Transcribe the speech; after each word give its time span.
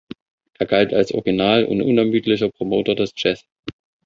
Er 0.57 0.65
galt 0.65 0.95
als 0.95 1.11
Original 1.11 1.63
und 1.65 1.83
unermüdlicher 1.83 2.49
Promoter 2.49 2.95
des 2.95 3.13
Jazz. 3.15 3.45